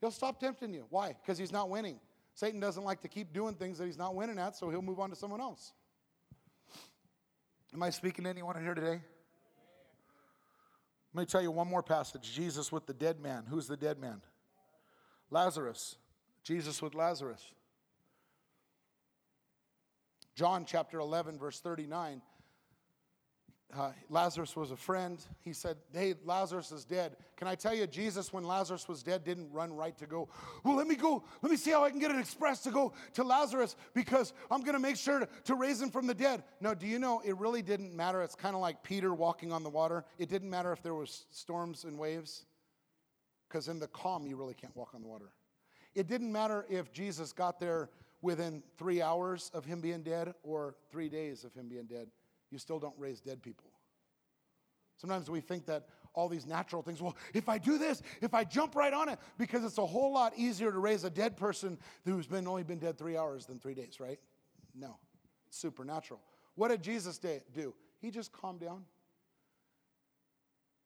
[0.00, 0.86] He'll stop tempting you.
[0.90, 1.14] Why?
[1.20, 1.98] Because he's not winning.
[2.40, 4.98] Satan doesn't like to keep doing things that he's not winning at, so he'll move
[4.98, 5.74] on to someone else.
[7.74, 8.98] Am I speaking to anyone here today?
[11.12, 13.44] Let me tell you one more passage Jesus with the dead man.
[13.46, 14.22] Who's the dead man?
[15.28, 15.96] Lazarus.
[16.42, 17.44] Jesus with Lazarus.
[20.34, 22.22] John chapter 11, verse 39.
[23.76, 25.22] Uh, Lazarus was a friend.
[25.42, 27.16] He said, Hey, Lazarus is dead.
[27.36, 30.28] Can I tell you, Jesus, when Lazarus was dead, didn't run right to go,
[30.64, 32.92] Well, let me go, let me see how I can get an express to go
[33.14, 36.42] to Lazarus because I'm going to make sure to, to raise him from the dead.
[36.60, 38.22] No, do you know, it really didn't matter.
[38.22, 40.04] It's kind of like Peter walking on the water.
[40.18, 42.44] It didn't matter if there was storms and waves
[43.48, 45.32] because in the calm, you really can't walk on the water.
[45.94, 47.90] It didn't matter if Jesus got there
[48.22, 52.08] within three hours of him being dead or three days of him being dead
[52.50, 53.70] you still don't raise dead people.
[54.96, 58.44] Sometimes we think that all these natural things, well, if I do this, if I
[58.44, 61.78] jump right on it, because it's a whole lot easier to raise a dead person
[62.04, 64.18] who's been only been dead three hours than three days, right?
[64.74, 64.98] No,
[65.48, 66.20] it's supernatural.
[66.54, 67.74] What did Jesus do?
[68.00, 68.84] He just calmed down.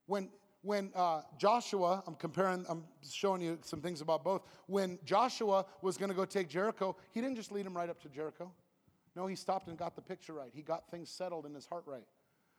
[0.07, 0.29] When
[0.65, 4.47] when uh, Joshua, I'm comparing, I'm showing you some things about both.
[4.67, 8.01] When Joshua was going to go take Jericho, he didn't just lead him right up
[8.01, 8.51] to Jericho.
[9.17, 10.51] No, he stopped and got the picture right.
[10.53, 12.05] He got things settled in his heart right.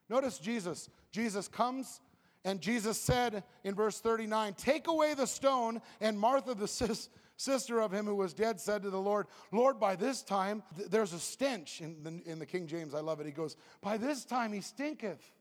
[0.09, 0.89] Notice Jesus.
[1.11, 1.99] Jesus comes
[2.45, 5.81] and Jesus said in verse 39, Take away the stone.
[5.99, 9.79] And Martha, the sis, sister of him who was dead, said to the Lord, Lord,
[9.79, 12.93] by this time, th- there's a stench in the, in the King James.
[12.93, 13.25] I love it.
[13.25, 15.31] He goes, By this time he stinketh.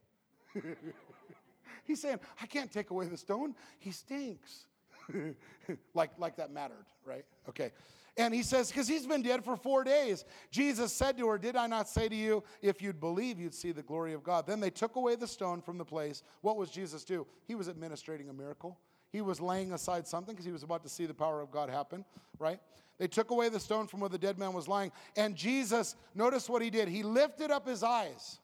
[1.84, 3.54] He's saying, I can't take away the stone.
[3.78, 4.66] He stinks.
[5.94, 7.24] like, like that mattered, right?
[7.48, 7.72] Okay.
[8.16, 10.24] And he says, because he's been dead for four days.
[10.50, 13.72] Jesus said to her, Did I not say to you, if you'd believe, you'd see
[13.72, 14.46] the glory of God?
[14.46, 16.22] Then they took away the stone from the place.
[16.40, 17.26] What was Jesus do?
[17.46, 18.78] He was administrating a miracle.
[19.10, 21.70] He was laying aside something because he was about to see the power of God
[21.70, 22.04] happen,
[22.38, 22.60] right?
[22.98, 24.92] They took away the stone from where the dead man was lying.
[25.16, 26.88] And Jesus, notice what he did.
[26.88, 28.38] He lifted up his eyes.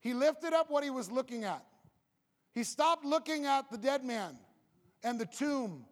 [0.00, 1.64] He lifted up what he was looking at.
[2.52, 4.38] He stopped looking at the dead man
[5.02, 5.84] and the tomb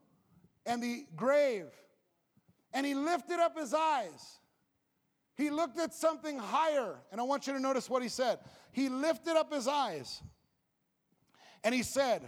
[0.67, 1.67] and the grave
[2.73, 4.39] and he lifted up his eyes.
[5.35, 6.97] He looked at something higher.
[7.11, 8.39] And I want you to notice what he said.
[8.73, 10.21] He lifted up his eyes
[11.65, 12.23] and he said,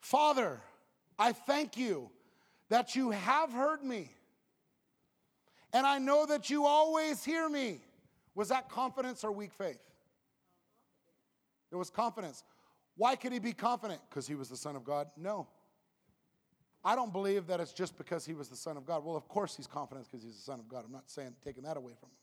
[0.00, 0.60] Father,
[1.18, 2.10] I thank you
[2.68, 4.10] that you have heard me.
[5.72, 7.80] And I know that you always hear me.
[8.34, 9.78] Was that confidence or weak faith?
[11.70, 12.42] It was confidence.
[12.96, 14.00] Why could he be confident?
[14.08, 15.08] Because he was the Son of God?
[15.16, 15.48] No.
[16.84, 19.04] I don't believe that it's just because he was the Son of God.
[19.04, 20.84] Well, of course he's confident because he's the Son of God.
[20.84, 22.16] I'm not saying taking that away from him.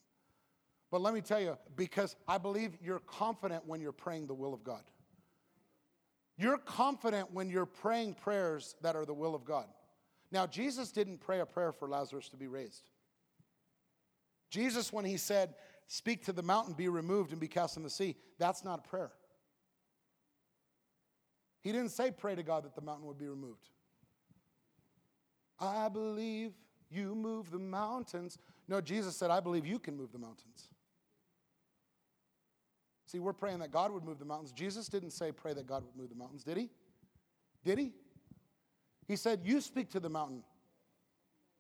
[0.92, 4.54] But let me tell you, because I believe you're confident when you're praying the will
[4.54, 4.84] of God.
[6.38, 9.66] You're confident when you're praying prayers that are the will of God.
[10.32, 12.90] Now, Jesus didn't pray a prayer for Lazarus to be raised.
[14.50, 15.54] Jesus, when he said,
[15.88, 18.88] Speak to the mountain, be removed, and be cast in the sea, that's not a
[18.88, 19.12] prayer.
[21.62, 23.70] He didn't say, Pray to God that the mountain would be removed.
[25.60, 26.54] I believe
[26.90, 28.38] you move the mountains.
[28.68, 30.70] No, Jesus said, I believe you can move the mountains.
[33.06, 34.52] See, we're praying that God would move the mountains.
[34.52, 36.70] Jesus didn't say, pray that God would move the mountains, did he?
[37.66, 37.92] Did he?
[39.08, 40.44] He said, You speak to the mountain.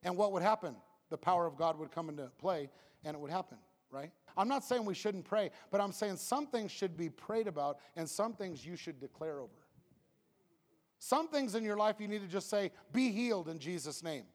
[0.04, 0.76] And what would happen?
[1.10, 2.70] The power of God would come into play
[3.04, 3.58] and it would happen,
[3.92, 4.12] right?
[4.38, 7.80] I'm not saying we shouldn't pray, but I'm saying some things should be prayed about
[7.96, 9.52] and some things you should declare over.
[11.00, 14.26] Some things in your life you need to just say, be healed in Jesus' name.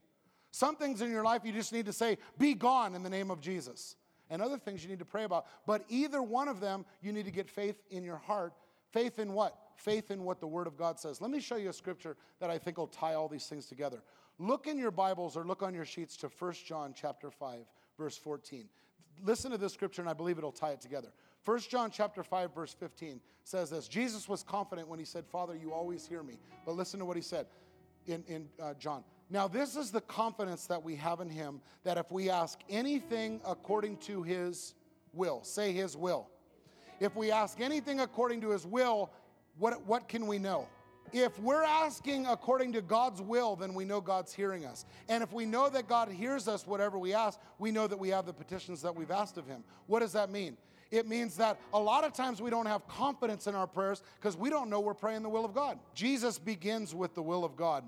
[0.51, 3.31] Some things in your life you just need to say, be gone in the name
[3.31, 3.97] of Jesus.
[4.31, 5.47] And other things you need to pray about.
[5.67, 8.55] But either one of them, you need to get faith in your heart.
[8.91, 9.59] Faith in what?
[9.77, 11.21] Faith in what the Word of God says.
[11.21, 14.03] Let me show you a scripture that I think will tie all these things together.
[14.39, 17.59] Look in your Bibles or look on your sheets to 1 John chapter 5,
[17.99, 18.65] verse 14.
[19.23, 21.13] Listen to this scripture, and I believe it'll tie it together.
[21.45, 23.89] 1 John chapter 5 verse 15 says this.
[23.89, 27.17] Jesus was confident when he said, "Father, you always hear me." But listen to what
[27.17, 27.47] he said
[28.07, 29.05] in in uh, John.
[29.31, 33.41] Now, this is the confidence that we have in him that if we ask anything
[33.45, 34.75] according to his
[35.13, 36.29] will, say his will.
[37.01, 39.11] If we ask anything according to his will,
[39.59, 40.69] what, what can we know?
[41.13, 44.85] If we're asking according to God's will, then we know God's hearing us.
[45.09, 48.09] And if we know that God hears us, whatever we ask, we know that we
[48.09, 49.65] have the petitions that we've asked of him.
[49.87, 50.57] What does that mean?
[50.95, 54.37] It means that a lot of times we don't have confidence in our prayers because
[54.37, 55.79] we don't know we're praying the will of God.
[55.95, 57.85] Jesus begins with the will of God.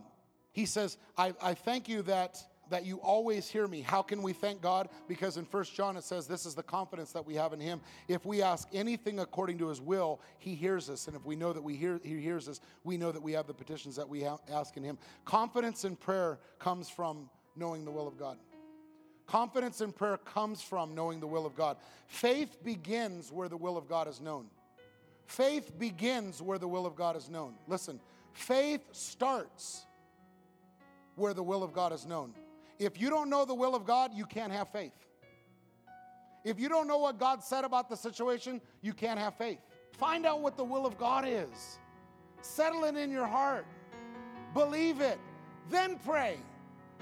[0.53, 2.39] He says, I, I thank you that
[2.69, 3.81] that you always hear me.
[3.81, 4.89] How can we thank God?
[5.07, 7.81] Because in First John it says this is the confidence that we have in him.
[8.09, 11.07] If we ask anything according to his will, he hears us.
[11.07, 13.47] And if we know that we hear he hears us, we know that we have
[13.47, 14.99] the petitions that we ask in him.
[15.25, 18.37] Confidence in prayer comes from knowing the will of God.
[19.27, 21.77] Confidence in prayer comes from knowing the will of God.
[22.07, 24.47] Faith begins where the will of God is known.
[25.27, 27.55] Faith begins where the will of God is known.
[27.67, 27.99] Listen,
[28.33, 29.85] faith starts
[31.17, 32.33] where the will of God is known.
[32.79, 34.93] If you don't know the will of God, you can't have faith.
[36.45, 39.59] If you don't know what God said about the situation, you can't have faith.
[39.93, 41.79] Find out what the will of God is.
[42.43, 43.67] Settle it in your heart.
[44.55, 45.19] Believe it.
[45.69, 46.37] Then pray.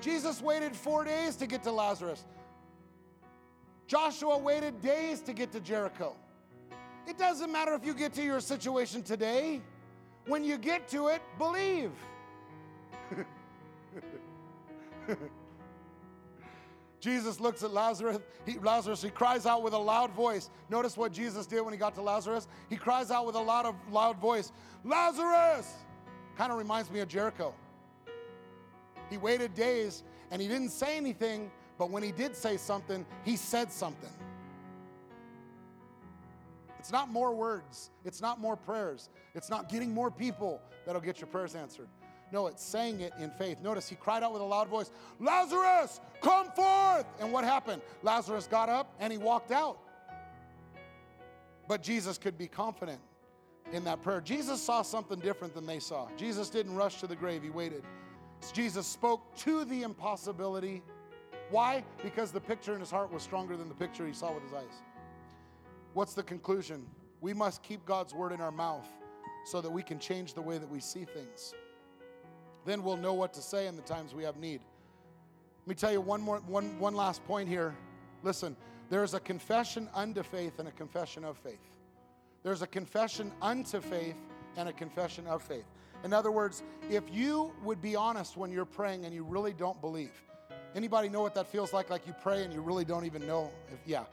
[0.01, 2.25] Jesus waited four days to get to Lazarus.
[3.87, 6.17] Joshua waited days to get to Jericho.
[7.07, 9.61] It doesn't matter if you get to your situation today.
[10.27, 11.91] When you get to it, believe.
[17.01, 18.19] Jesus looks at Lazarus.
[18.47, 20.49] He, Lazarus, he cries out with a loud voice.
[20.71, 22.49] Notice what Jesus did when he got to Lazarus.
[22.71, 24.51] He cries out with a loud, loud voice,
[24.85, 25.71] Lazarus!
[26.37, 27.55] Kind of reminds me of Jericho.
[29.11, 33.37] He waited days and he didn't say anything, but when he did say something, he
[33.37, 34.11] said something.
[36.79, 41.19] It's not more words, it's not more prayers, it's not getting more people that'll get
[41.19, 41.89] your prayers answered.
[42.33, 43.61] No, it's saying it in faith.
[43.63, 44.91] Notice he cried out with a loud voice,
[45.21, 47.07] Lazarus, come forth!
[47.21, 47.81] And what happened?
[48.03, 49.79] Lazarus got up and he walked out.
[51.69, 53.01] But Jesus could be confident
[53.73, 54.21] in that prayer.
[54.21, 56.09] Jesus saw something different than they saw.
[56.17, 57.85] Jesus didn't rush to the grave, he waited.
[58.53, 60.83] Jesus spoke to the impossibility.
[61.51, 61.85] Why?
[62.03, 64.53] Because the picture in his heart was stronger than the picture he saw with his
[64.53, 64.83] eyes.
[65.93, 66.87] What's the conclusion?
[67.21, 68.89] We must keep God's word in our mouth
[69.45, 71.55] so that we can change the way that we see things.
[72.65, 74.61] Then we'll know what to say in the times we have need.
[75.63, 77.75] Let me tell you one more one one last point here.
[78.23, 78.57] Listen,
[78.91, 81.61] there's a confession unto faith and a confession of faith.
[82.43, 84.17] There's a confession unto faith
[84.57, 85.65] and a confession of faith.
[86.05, 89.81] In other words, if you would be honest when you're praying and you really don't
[89.81, 90.13] believe.
[90.75, 93.51] Anybody know what that feels like like you pray and you really don't even know
[93.73, 94.05] if yeah,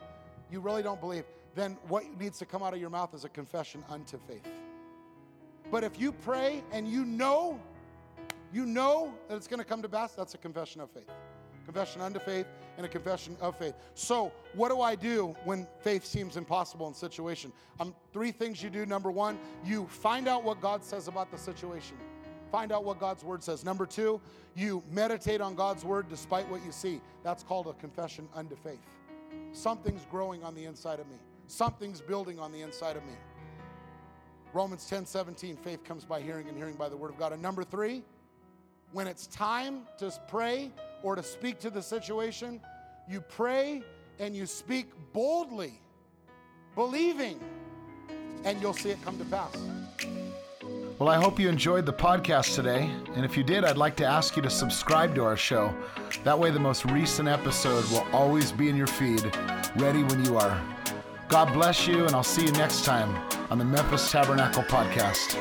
[0.50, 1.24] you really don't believe,
[1.54, 4.48] then what needs to come out of your mouth is a confession unto faith.
[5.70, 7.60] But if you pray and you know
[8.52, 11.08] you know that it's going to come to pass, that's a confession of faith.
[11.64, 12.46] Confession unto faith
[12.76, 13.74] and a confession of faith.
[13.94, 17.52] So, what do I do when faith seems impossible in situation?
[17.78, 18.84] Um, three things you do.
[18.86, 21.96] Number one, you find out what God says about the situation.
[22.50, 23.64] Find out what God's word says.
[23.64, 24.20] Number two,
[24.54, 27.00] you meditate on God's word despite what you see.
[27.22, 28.80] That's called a confession unto faith.
[29.52, 31.16] Something's growing on the inside of me.
[31.46, 33.14] Something's building on the inside of me.
[34.52, 37.32] Romans 10 17, faith comes by hearing and hearing by the word of God.
[37.32, 38.02] And number three,
[38.92, 40.70] when it's time to pray
[41.02, 42.60] or to speak to the situation,
[43.08, 43.82] you pray
[44.18, 45.80] and you speak boldly,
[46.74, 47.38] believing,
[48.44, 49.56] and you'll see it come to pass.
[50.98, 52.88] Well, I hope you enjoyed the podcast today.
[53.16, 55.74] And if you did, I'd like to ask you to subscribe to our show.
[56.22, 59.24] That way, the most recent episode will always be in your feed,
[59.76, 60.62] ready when you are.
[61.28, 63.16] God bless you, and I'll see you next time
[63.50, 65.36] on the Memphis Tabernacle Podcast.